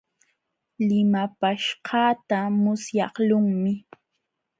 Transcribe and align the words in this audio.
Limapaaśhqaata 0.87 2.39
musyaqlunmi. 2.61 3.73